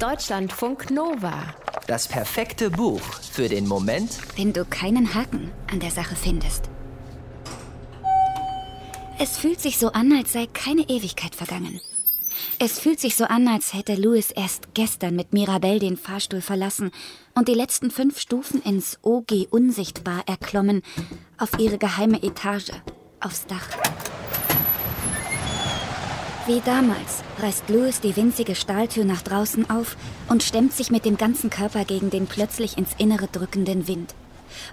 [0.00, 1.42] Deutschlandfunk Nova.
[1.88, 3.00] Das perfekte Buch
[3.32, 6.70] für den Moment, wenn du keinen Haken an der Sache findest.
[9.18, 11.80] Es fühlt sich so an, als sei keine Ewigkeit vergangen.
[12.60, 16.92] Es fühlt sich so an, als hätte Louis erst gestern mit Mirabelle den Fahrstuhl verlassen
[17.34, 20.82] und die letzten fünf Stufen ins OG Unsichtbar erklommen,
[21.38, 22.70] auf ihre geheime Etage,
[23.18, 23.66] aufs Dach.
[26.48, 29.98] Wie damals reißt Louis die winzige Stahltür nach draußen auf
[30.30, 34.14] und stemmt sich mit dem ganzen Körper gegen den plötzlich ins Innere drückenden Wind.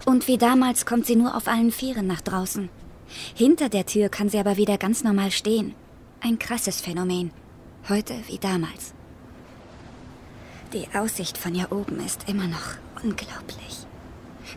[0.05, 2.69] Und wie damals kommt sie nur auf allen Vieren nach draußen.
[3.33, 5.75] Hinter der Tür kann sie aber wieder ganz normal stehen.
[6.21, 7.31] Ein krasses Phänomen.
[7.89, 8.93] Heute wie damals.
[10.71, 13.85] Die Aussicht von hier oben ist immer noch unglaublich.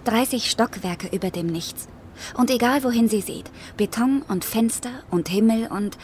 [0.05, 1.89] 30 Stockwerke über dem Nichts.
[2.37, 5.99] Und egal wohin sie sieht, Beton und Fenster und Himmel und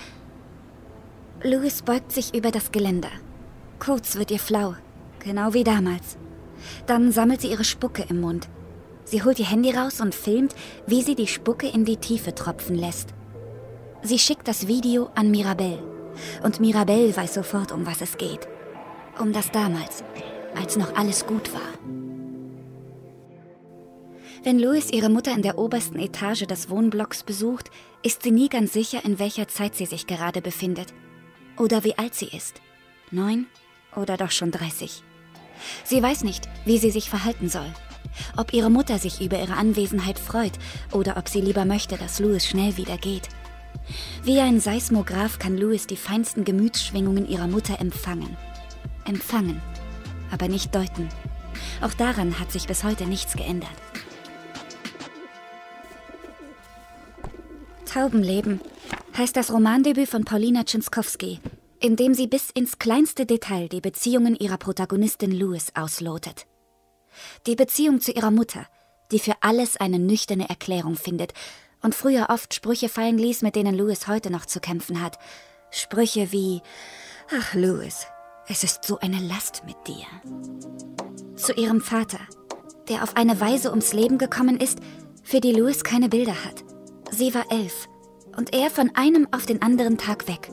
[1.47, 3.11] Louis beugt sich über das Geländer.
[3.79, 4.77] Kurz wird ihr flau,
[5.19, 6.17] genau wie damals.
[6.87, 8.49] Dann sammelt sie ihre Spucke im Mund.
[9.05, 10.55] Sie holt ihr Handy raus und filmt,
[10.87, 13.11] wie sie die Spucke in die Tiefe tropfen lässt.
[14.01, 15.83] Sie schickt das Video an Mirabelle.
[16.43, 18.49] Und Mirabelle weiß sofort, um was es geht.
[19.21, 20.03] Um das damals,
[20.59, 21.61] als noch alles gut war.
[24.45, 27.71] Wenn Louis ihre Mutter in der obersten Etage des Wohnblocks besucht,
[28.03, 30.95] ist sie nie ganz sicher, in welcher Zeit sie sich gerade befindet
[31.59, 32.61] oder wie alt sie ist.
[33.11, 33.47] Neun
[33.95, 35.03] oder doch schon 30.
[35.85, 37.73] Sie weiß nicht, wie sie sich verhalten soll.
[38.37, 40.53] Ob ihre Mutter sich über ihre Anwesenheit freut
[40.93, 43.29] oder ob sie lieber möchte, dass Louis schnell wieder geht.
[44.23, 48.37] Wie ein Seismograph kann Louis die feinsten Gemütsschwingungen ihrer Mutter empfangen.
[49.05, 49.61] Empfangen,
[50.31, 51.09] aber nicht deuten.
[51.81, 53.71] Auch daran hat sich bis heute nichts geändert.
[57.85, 58.61] Taubenleben
[59.17, 61.41] heißt das Romandebüt von Paulina Czynskowski,
[61.81, 66.47] in dem sie bis ins kleinste Detail die Beziehungen ihrer Protagonistin Louis auslotet.
[67.47, 68.67] Die Beziehung zu ihrer Mutter,
[69.13, 71.33] die für alles eine nüchterne Erklärung findet
[71.81, 75.19] und früher oft Sprüche fallen ließ, mit denen Louis heute noch zu kämpfen hat.
[75.71, 76.63] Sprüche wie
[77.33, 78.07] Ach, Louis,
[78.49, 80.07] es ist so eine Last mit dir.
[81.37, 82.21] Zu ihrem Vater,
[82.89, 84.79] der auf eine Weise ums Leben gekommen ist,
[85.23, 86.65] für die Louis keine Bilder hat.
[87.11, 87.89] Sie war elf
[88.37, 90.51] und er von einem auf den anderen Tag weg.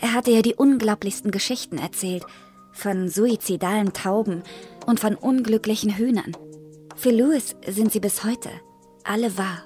[0.00, 2.24] Er hatte ihr die unglaublichsten Geschichten erzählt,
[2.72, 4.42] von suizidalen Tauben
[4.86, 6.36] und von unglücklichen Hühnern.
[6.96, 8.50] Für Louis sind sie bis heute
[9.04, 9.64] alle wahr.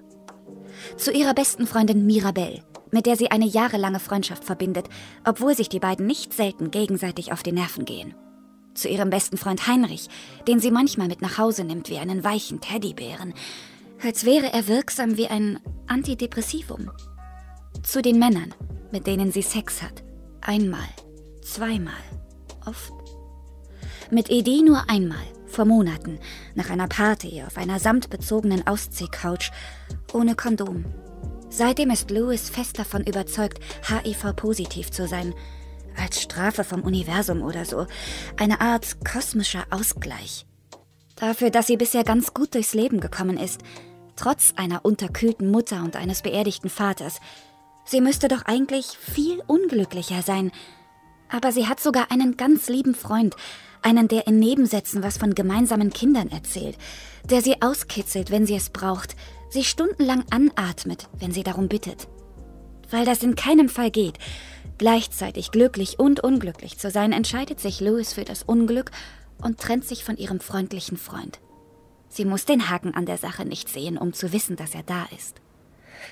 [0.97, 4.89] Zu ihrer besten Freundin Mirabelle, mit der sie eine jahrelange Freundschaft verbindet,
[5.25, 8.15] obwohl sich die beiden nicht selten gegenseitig auf die Nerven gehen.
[8.75, 10.09] Zu ihrem besten Freund Heinrich,
[10.49, 13.35] den sie manchmal mit nach Hause nimmt wie einen weichen Teddybären,
[14.03, 16.91] als wäre er wirksam wie ein Antidepressivum.
[17.83, 18.55] Zu den Männern,
[18.93, 20.03] mit denen sie Sex hat.
[20.41, 20.89] Einmal,
[21.43, 21.95] zweimal,
[22.65, 22.93] oft.
[24.11, 26.19] Mit Edi nur einmal, vor Monaten,
[26.55, 29.51] nach einer Party auf einer samtbezogenen Ausziehcouch,
[30.13, 30.85] ohne Kondom.
[31.51, 35.35] Seitdem ist Louis fest davon überzeugt, HIV-positiv zu sein.
[35.99, 37.87] Als Strafe vom Universum oder so.
[38.39, 40.47] Eine Art kosmischer Ausgleich.
[41.17, 43.61] Dafür, dass sie bisher ganz gut durchs Leben gekommen ist.
[44.17, 47.21] Trotz einer unterkühlten Mutter und eines beerdigten Vaters,
[47.85, 50.53] Sie müsste doch eigentlich viel unglücklicher sein.
[51.29, 53.37] Aber sie hat sogar einen ganz lieben Freund,
[53.83, 56.79] einen, der in Nebensätzen was von gemeinsamen Kindern erzählt,
[57.25, 59.17] der sie auskitzelt, wenn sie es braucht,
[59.51, 62.09] sie stundenlang anatmet, wenn sie darum bittet.
[62.91, 64.19] Weil das in keinem Fall geht,
[64.79, 68.91] gleichzeitig glücklich und unglücklich zu sein, entscheidet sich Louis für das Unglück
[69.43, 71.41] und trennt sich von ihrem freundlichen Freund.
[72.09, 75.07] Sie muss den Haken an der Sache nicht sehen, um zu wissen, dass er da
[75.17, 75.41] ist.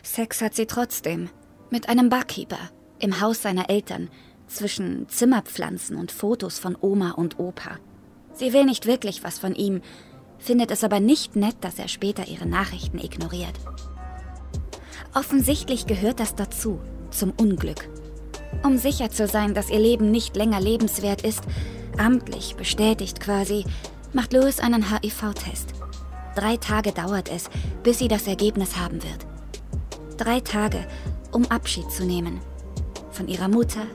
[0.02, 1.28] Sex hat sie trotzdem,
[1.70, 2.58] mit einem Barkeeper
[2.98, 4.08] im Haus seiner Eltern
[4.46, 7.78] zwischen Zimmerpflanzen und Fotos von Oma und Opa.
[8.32, 9.80] Sie will nicht wirklich was von ihm,
[10.38, 13.54] findet es aber nicht nett, dass er später ihre Nachrichten ignoriert.
[15.14, 16.80] Offensichtlich gehört das dazu,
[17.10, 17.88] zum Unglück.
[18.62, 21.42] Um sicher zu sein, dass ihr Leben nicht länger lebenswert ist,
[21.98, 23.64] amtlich bestätigt quasi,
[24.12, 25.74] macht Louis einen HIV-Test.
[26.34, 27.50] Drei Tage dauert es,
[27.82, 29.26] bis sie das Ergebnis haben wird.
[30.16, 30.86] Drei Tage,
[31.32, 32.40] um Abschied zu nehmen.
[33.10, 33.86] Von ihrer Mutter,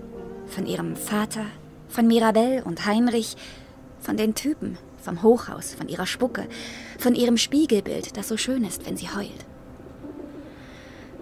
[0.47, 1.45] von ihrem Vater,
[1.87, 3.35] von Mirabelle und Heinrich,
[3.99, 6.47] von den Typen, vom Hochhaus, von ihrer Spucke,
[6.99, 9.45] von ihrem Spiegelbild, das so schön ist, wenn sie heult.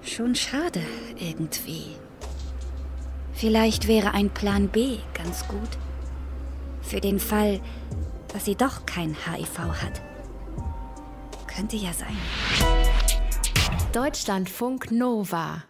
[0.01, 0.81] Schon schade
[1.17, 1.95] irgendwie.
[3.33, 5.59] Vielleicht wäre ein Plan B ganz gut.
[6.81, 7.61] Für den Fall,
[8.33, 10.01] dass sie doch kein HIV hat.
[11.47, 12.17] Könnte ja sein.
[13.93, 15.63] Deutschlandfunk Nova